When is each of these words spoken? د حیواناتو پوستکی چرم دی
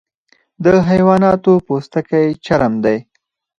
د 0.63 0.65
حیواناتو 0.89 1.53
پوستکی 1.65 2.25
چرم 2.45 2.73
دی 2.83 2.97